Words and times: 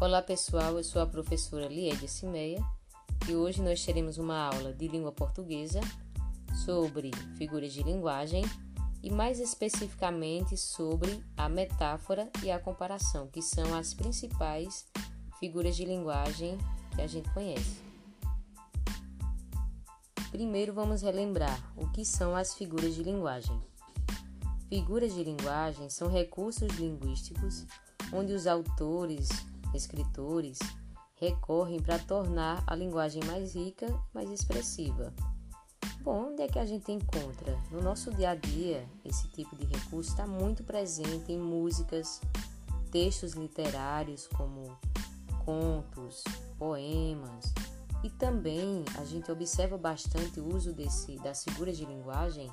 Olá 0.00 0.22
pessoal, 0.22 0.76
eu 0.76 0.84
sou 0.84 1.02
a 1.02 1.06
professora 1.06 1.66
Liede 1.66 2.06
Cimeia 2.06 2.64
e 3.28 3.34
hoje 3.34 3.60
nós 3.60 3.84
teremos 3.84 4.16
uma 4.16 4.38
aula 4.44 4.72
de 4.72 4.86
língua 4.86 5.10
portuguesa 5.10 5.80
sobre 6.64 7.10
figuras 7.36 7.72
de 7.72 7.82
linguagem 7.82 8.44
e 9.02 9.10
mais 9.10 9.40
especificamente 9.40 10.56
sobre 10.56 11.20
a 11.36 11.48
metáfora 11.48 12.30
e 12.44 12.50
a 12.50 12.60
comparação, 12.60 13.26
que 13.26 13.42
são 13.42 13.74
as 13.74 13.92
principais 13.92 14.86
figuras 15.40 15.74
de 15.74 15.84
linguagem 15.84 16.56
que 16.94 17.02
a 17.02 17.06
gente 17.08 17.28
conhece. 17.30 17.82
Primeiro 20.30 20.72
vamos 20.72 21.02
relembrar 21.02 21.72
o 21.76 21.90
que 21.90 22.04
são 22.04 22.36
as 22.36 22.54
figuras 22.54 22.94
de 22.94 23.02
linguagem. 23.02 23.60
Figuras 24.68 25.12
de 25.12 25.24
linguagem 25.24 25.90
são 25.90 26.08
recursos 26.08 26.72
linguísticos 26.76 27.66
onde 28.12 28.32
os 28.32 28.46
autores 28.46 29.28
escritores 29.74 30.58
recorrem 31.16 31.80
para 31.80 31.98
tornar 31.98 32.62
a 32.66 32.74
linguagem 32.74 33.22
mais 33.24 33.54
rica, 33.54 33.86
mais 34.14 34.30
expressiva. 34.30 35.12
Bom, 36.02 36.30
onde 36.30 36.42
é 36.42 36.48
que 36.48 36.58
a 36.58 36.64
gente 36.64 36.90
encontra? 36.92 37.58
No 37.70 37.82
nosso 37.82 38.12
dia 38.14 38.30
a 38.30 38.34
dia, 38.34 38.88
esse 39.04 39.28
tipo 39.28 39.56
de 39.56 39.66
recurso 39.66 40.10
está 40.10 40.26
muito 40.26 40.62
presente 40.62 41.32
em 41.32 41.38
músicas, 41.38 42.20
textos 42.90 43.32
literários 43.32 44.26
como 44.28 44.76
contos, 45.44 46.22
poemas, 46.56 47.52
e 48.04 48.10
também 48.10 48.84
a 48.96 49.04
gente 49.04 49.30
observa 49.30 49.76
bastante 49.76 50.38
o 50.38 50.54
uso 50.54 50.72
desse, 50.72 51.16
das 51.16 51.42
figuras 51.42 51.76
de 51.76 51.84
linguagem 51.84 52.48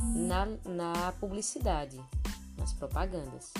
na, 0.00 0.46
na 0.64 1.12
publicidade, 1.12 1.98
nas 2.58 2.74
propagandas 2.74 3.52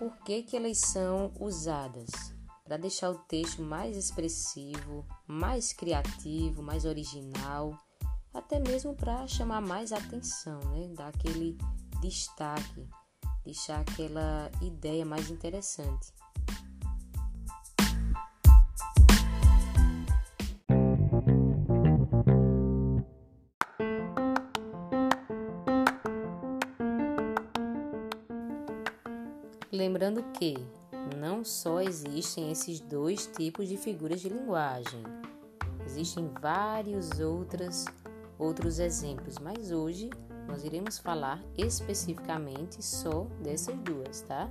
por 0.00 0.16
que, 0.24 0.42
que 0.42 0.56
elas 0.56 0.78
são 0.78 1.30
usadas? 1.38 2.08
Para 2.64 2.78
deixar 2.78 3.10
o 3.10 3.18
texto 3.18 3.60
mais 3.60 3.98
expressivo, 3.98 5.04
mais 5.26 5.74
criativo, 5.74 6.62
mais 6.62 6.86
original, 6.86 7.76
até 8.32 8.58
mesmo 8.58 8.94
para 8.94 9.26
chamar 9.26 9.60
mais 9.60 9.92
atenção, 9.92 10.58
né? 10.70 10.88
dar 10.96 11.08
aquele 11.08 11.58
destaque, 12.00 12.88
deixar 13.44 13.80
aquela 13.80 14.50
ideia 14.62 15.04
mais 15.04 15.28
interessante. 15.28 16.14
Lembrando 29.80 30.22
que 30.34 30.58
não 31.16 31.42
só 31.42 31.80
existem 31.80 32.52
esses 32.52 32.80
dois 32.80 33.26
tipos 33.26 33.66
de 33.66 33.78
figuras 33.78 34.20
de 34.20 34.28
linguagem, 34.28 35.02
existem 35.86 36.30
vários 36.38 37.18
outras, 37.18 37.86
outros 38.38 38.78
exemplos, 38.78 39.38
mas 39.38 39.72
hoje 39.72 40.10
nós 40.46 40.64
iremos 40.64 40.98
falar 40.98 41.42
especificamente 41.56 42.84
só 42.84 43.24
dessas 43.42 43.74
duas, 43.78 44.20
tá? 44.20 44.50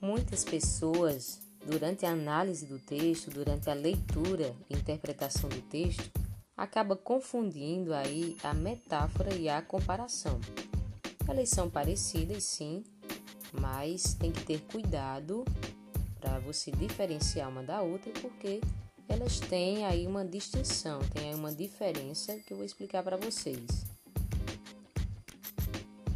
Muitas 0.00 0.44
pessoas 0.44 1.42
durante 1.66 2.04
a 2.04 2.12
análise 2.12 2.66
do 2.66 2.78
texto, 2.78 3.30
durante 3.30 3.70
a 3.70 3.74
leitura 3.74 4.54
e 4.68 4.74
interpretação 4.74 5.48
do 5.48 5.60
texto, 5.62 6.10
acaba 6.56 6.96
confundindo 6.96 7.94
aí 7.94 8.36
a 8.42 8.52
metáfora 8.52 9.34
e 9.34 9.48
a 9.48 9.62
comparação. 9.62 10.40
Elas 11.28 11.48
são 11.48 11.70
parecidas, 11.70 12.44
sim, 12.44 12.84
mas 13.52 14.14
tem 14.14 14.32
que 14.32 14.44
ter 14.44 14.60
cuidado 14.62 15.44
para 16.20 16.38
você 16.40 16.70
diferenciar 16.70 17.48
uma 17.48 17.62
da 17.62 17.82
outra, 17.82 18.12
porque 18.20 18.60
elas 19.08 19.40
têm 19.40 19.84
aí 19.84 20.06
uma 20.06 20.24
distinção, 20.24 21.00
tem 21.12 21.30
aí 21.30 21.34
uma 21.34 21.52
diferença 21.52 22.38
que 22.38 22.52
eu 22.52 22.56
vou 22.56 22.66
explicar 22.66 23.02
para 23.02 23.16
vocês. 23.16 23.84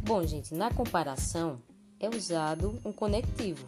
Bom, 0.01 0.25
gente, 0.25 0.53
na 0.55 0.73
comparação 0.73 1.61
é 1.99 2.09
usado 2.09 2.79
um 2.85 2.93
conectivo, 2.93 3.67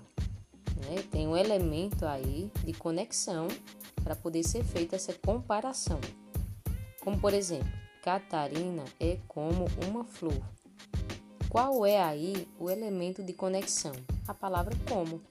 né? 0.79 1.03
Tem 1.11 1.27
um 1.27 1.35
elemento 1.35 2.05
aí 2.05 2.51
de 2.63 2.73
conexão 2.73 3.47
para 4.03 4.15
poder 4.15 4.43
ser 4.43 4.63
feita 4.63 4.95
essa 4.95 5.13
comparação. 5.13 5.99
Como 7.01 7.19
por 7.19 7.33
exemplo, 7.33 7.71
Catarina 8.03 8.85
é 8.99 9.17
como 9.27 9.65
uma 9.87 10.03
flor. 10.03 10.41
Qual 11.49 11.85
é 11.85 12.01
aí 12.01 12.47
o 12.59 12.69
elemento 12.69 13.23
de 13.23 13.33
conexão? 13.33 13.93
A 14.27 14.33
palavra 14.33 14.75
como, 14.87 15.21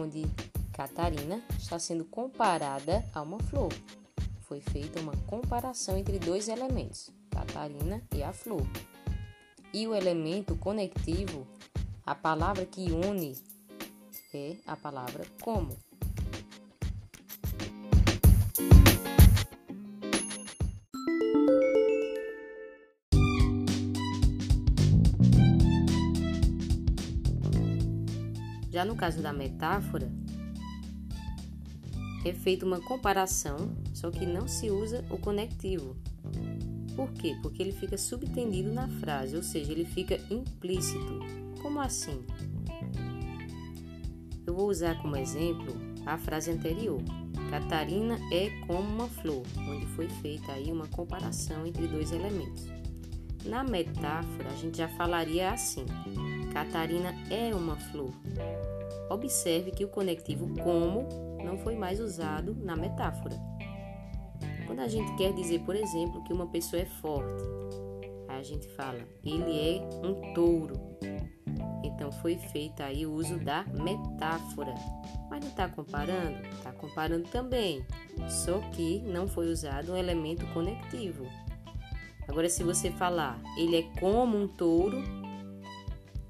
onde 0.00 0.24
Catarina 0.72 1.42
está 1.58 1.78
sendo 1.78 2.04
comparada 2.04 3.04
a 3.12 3.22
uma 3.22 3.38
flor. 3.40 3.72
Foi 4.42 4.60
feita 4.60 5.00
uma 5.00 5.16
comparação 5.26 5.96
entre 5.96 6.18
dois 6.18 6.48
elementos, 6.48 7.10
Catarina 7.30 8.02
e 8.14 8.22
a 8.22 8.32
flor. 8.32 8.64
E 9.72 9.86
o 9.88 9.94
elemento 9.94 10.54
conectivo, 10.56 11.46
a 12.04 12.14
palavra 12.14 12.64
que 12.64 12.92
une 12.92 13.34
a 14.66 14.76
palavra 14.76 15.24
como. 15.40 15.76
Já 28.70 28.84
no 28.84 28.94
caso 28.94 29.22
da 29.22 29.32
metáfora, 29.32 30.12
é 32.26 32.32
feita 32.32 32.66
uma 32.66 32.80
comparação, 32.80 33.74
só 33.94 34.10
que 34.10 34.26
não 34.26 34.46
se 34.46 34.70
usa 34.70 35.02
o 35.10 35.16
conectivo. 35.16 35.96
Por 36.94 37.10
quê? 37.12 37.38
Porque 37.40 37.62
ele 37.62 37.72
fica 37.72 37.96
subtendido 37.96 38.72
na 38.72 38.86
frase, 39.00 39.34
ou 39.34 39.42
seja, 39.42 39.72
ele 39.72 39.84
fica 39.84 40.20
implícito. 40.30 41.20
Como 41.62 41.80
assim? 41.80 42.22
Eu 44.46 44.54
vou 44.54 44.68
usar 44.68 45.00
como 45.02 45.16
exemplo 45.16 45.74
a 46.06 46.16
frase 46.16 46.50
anterior. 46.50 47.00
Catarina 47.50 48.16
é 48.32 48.50
como 48.66 48.88
uma 48.88 49.08
flor, 49.08 49.42
onde 49.68 49.86
foi 49.86 50.08
feita 50.08 50.52
aí 50.52 50.70
uma 50.70 50.86
comparação 50.86 51.66
entre 51.66 51.86
dois 51.86 52.12
elementos. 52.12 52.66
Na 53.44 53.62
metáfora, 53.62 54.48
a 54.48 54.56
gente 54.56 54.78
já 54.78 54.88
falaria 54.88 55.50
assim: 55.50 55.84
Catarina 56.52 57.14
é 57.30 57.54
uma 57.54 57.76
flor. 57.76 58.10
Observe 59.10 59.70
que 59.70 59.84
o 59.84 59.88
conectivo 59.88 60.48
como 60.62 61.06
não 61.44 61.58
foi 61.58 61.76
mais 61.76 62.00
usado 62.00 62.54
na 62.54 62.74
metáfora. 62.74 63.36
Quando 64.66 64.80
a 64.80 64.88
gente 64.88 65.14
quer 65.16 65.32
dizer, 65.32 65.60
por 65.60 65.76
exemplo, 65.76 66.22
que 66.24 66.32
uma 66.32 66.48
pessoa 66.48 66.82
é 66.82 66.86
forte, 66.86 67.42
a 68.28 68.42
gente 68.42 68.68
fala: 68.68 68.98
ele 69.24 69.58
é 69.58 70.06
um 70.06 70.34
touro. 70.34 70.74
Então 71.82 72.10
foi 72.10 72.36
feito 72.36 72.82
aí 72.82 73.06
o 73.06 73.12
uso 73.12 73.38
da 73.38 73.64
metáfora. 73.64 74.74
Mas 75.30 75.40
não 75.40 75.48
está 75.48 75.68
comparando? 75.68 76.46
Está 76.48 76.72
comparando 76.72 77.28
também, 77.28 77.84
só 78.28 78.58
que 78.72 79.00
não 79.00 79.26
foi 79.28 79.50
usado 79.50 79.92
um 79.92 79.96
elemento 79.96 80.46
conectivo. 80.52 81.26
Agora, 82.28 82.48
se 82.48 82.62
você 82.62 82.90
falar 82.90 83.40
ele 83.56 83.76
é 83.76 83.82
como 84.00 84.36
um 84.36 84.48
touro, 84.48 85.02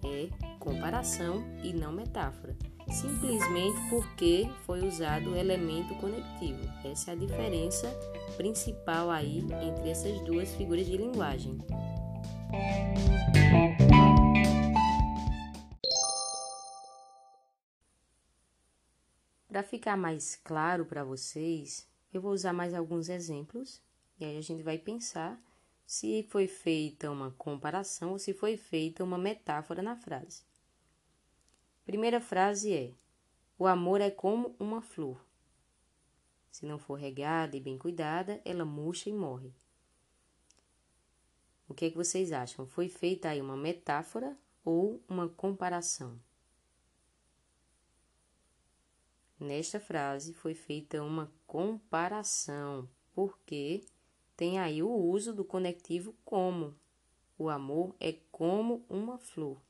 é 0.05 0.29
comparação 0.59 1.45
e 1.63 1.73
não 1.73 1.93
metáfora. 1.93 2.57
Simplesmente 2.91 3.77
porque 3.91 4.49
foi 4.65 4.87
usado 4.87 5.31
o 5.31 5.37
elemento 5.37 5.95
conectivo. 5.97 6.61
Essa 6.85 7.11
é 7.11 7.15
a 7.15 7.17
diferença 7.17 7.89
principal 8.37 9.11
aí 9.11 9.45
entre 9.63 9.91
essas 9.91 10.21
duas 10.21 10.55
figuras 10.55 10.87
de 10.87 10.97
linguagem. 10.97 11.59
Para 19.57 19.63
ficar 19.63 19.97
mais 19.97 20.37
claro 20.45 20.85
para 20.85 21.03
vocês, 21.03 21.89
eu 22.13 22.21
vou 22.21 22.33
usar 22.33 22.53
mais 22.53 22.75
alguns 22.75 23.09
exemplos 23.09 23.81
e 24.21 24.25
aí 24.27 24.37
a 24.37 24.41
gente 24.43 24.63
vai 24.63 24.77
pensar 24.77 25.43
se 25.87 26.25
foi 26.25 26.47
feita 26.47 27.11
uma 27.11 27.31
comparação 27.31 28.11
ou 28.11 28.19
se 28.19 28.35
foi 28.35 28.59
feita 28.59 29.03
uma 29.03 29.17
metáfora 29.17 29.81
na 29.81 29.97
frase. 29.97 30.43
Primeira 31.87 32.21
frase 32.21 32.75
é: 32.75 32.93
O 33.59 33.67
amor 33.67 34.03
é 34.03 34.11
como 34.11 34.55
uma 34.59 34.83
flor. 34.83 35.25
Se 36.51 36.67
não 36.67 36.79
for 36.79 36.97
regada 36.97 37.57
e 37.57 37.61
bem 37.61 37.79
cuidada, 37.79 38.39
ela 38.45 38.67
murcha 38.67 39.09
e 39.09 39.13
morre. 39.15 39.55
O 41.67 41.73
que 41.73 41.87
é 41.87 41.91
que 41.91 41.97
vocês 41.97 42.31
acham? 42.31 42.67
Foi 42.67 42.91
feita 42.91 43.31
aí 43.31 43.41
uma 43.41 43.57
metáfora 43.57 44.37
ou 44.63 45.03
uma 45.09 45.31
comparação? 45.31 46.21
Nesta 49.39 49.79
frase 49.79 50.33
foi 50.33 50.55
feita 50.55 51.03
uma 51.03 51.31
comparação, 51.47 52.89
porque 53.13 53.85
tem 54.35 54.59
aí 54.59 54.83
o 54.83 54.91
uso 54.91 55.35
do 55.35 55.45
conectivo 55.45 56.15
como. 56.25 56.75
O 57.39 57.51
amor 57.51 57.95
é 58.01 58.15
como 58.31 58.85
uma 58.89 59.19
flor. 59.19 59.61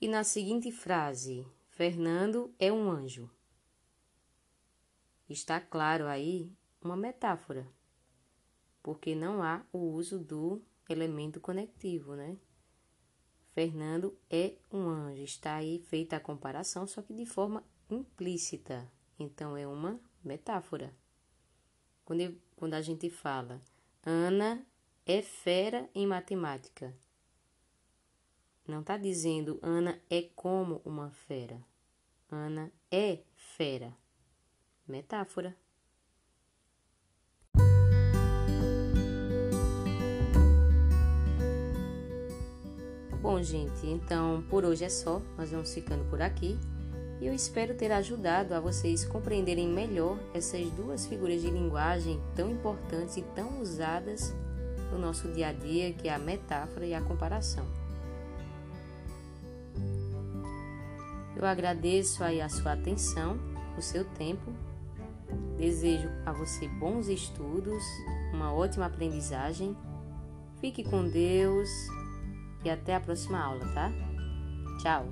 E 0.00 0.08
na 0.08 0.24
seguinte 0.24 0.72
frase, 0.72 1.46
Fernando 1.68 2.54
é 2.58 2.72
um 2.72 2.90
anjo. 2.90 3.30
Está 5.28 5.60
claro 5.60 6.06
aí 6.06 6.50
uma 6.80 6.96
metáfora, 6.96 7.70
porque 8.82 9.14
não 9.14 9.42
há 9.42 9.66
o 9.70 9.78
uso 9.78 10.18
do 10.18 10.62
elemento 10.88 11.40
conectivo, 11.40 12.16
né? 12.16 12.38
Fernando 13.52 14.16
é 14.30 14.54
um 14.72 14.88
anjo. 14.88 15.22
Está 15.22 15.56
aí 15.56 15.78
feita 15.78 16.16
a 16.16 16.20
comparação, 16.20 16.86
só 16.86 17.02
que 17.02 17.12
de 17.12 17.26
forma 17.26 17.64
implícita. 17.90 18.90
Então 19.18 19.56
é 19.56 19.66
uma 19.66 20.00
metáfora. 20.24 20.94
Quando, 22.04 22.20
eu, 22.20 22.36
quando 22.56 22.74
a 22.74 22.82
gente 22.82 23.10
fala 23.10 23.60
Ana 24.04 24.64
é 25.04 25.22
fera 25.22 25.88
em 25.94 26.06
matemática, 26.06 26.94
não 28.66 28.80
está 28.80 28.96
dizendo 28.96 29.58
Ana 29.62 30.00
é 30.08 30.22
como 30.34 30.80
uma 30.84 31.10
fera. 31.10 31.64
Ana 32.30 32.72
é 32.90 33.18
fera. 33.34 33.96
Metáfora. 34.86 35.56
Bom, 43.22 43.42
gente, 43.42 43.86
então 43.86 44.42
por 44.48 44.64
hoje 44.64 44.84
é 44.84 44.88
só. 44.88 45.20
Nós 45.36 45.50
vamos 45.50 45.74
ficando 45.74 46.08
por 46.08 46.22
aqui. 46.22 46.58
E 47.20 47.26
eu 47.26 47.34
espero 47.34 47.74
ter 47.74 47.92
ajudado 47.92 48.54
a 48.54 48.60
vocês 48.60 49.04
compreenderem 49.04 49.68
melhor 49.68 50.18
essas 50.32 50.70
duas 50.70 51.04
figuras 51.04 51.42
de 51.42 51.50
linguagem 51.50 52.18
tão 52.34 52.50
importantes 52.50 53.18
e 53.18 53.22
tão 53.22 53.60
usadas 53.60 54.34
no 54.90 54.98
nosso 54.98 55.28
dia 55.28 55.48
a 55.48 55.52
dia, 55.52 55.92
que 55.92 56.08
é 56.08 56.14
a 56.14 56.18
metáfora 56.18 56.86
e 56.86 56.94
a 56.94 57.02
comparação. 57.02 57.66
Eu 61.36 61.44
agradeço 61.44 62.24
aí 62.24 62.40
a 62.40 62.48
sua 62.48 62.72
atenção, 62.72 63.38
o 63.76 63.82
seu 63.82 64.02
tempo. 64.02 64.50
Desejo 65.58 66.08
a 66.24 66.32
você 66.32 66.66
bons 66.68 67.06
estudos, 67.06 67.84
uma 68.32 68.50
ótima 68.50 68.86
aprendizagem. 68.86 69.76
Fique 70.58 70.82
com 70.82 71.06
Deus 71.06 71.68
e 72.64 72.70
até 72.70 72.94
a 72.94 73.00
próxima 73.00 73.38
aula, 73.38 73.66
tá? 73.74 73.90
Tchau! 74.80 75.06